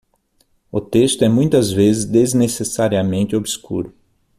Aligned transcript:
O 0.71 0.81
texto 0.81 1.21
é 1.23 1.29
muitas 1.29 1.69
vezes 1.71 2.05
desnecessariamente 2.05 3.35
obscuro. 3.35 3.93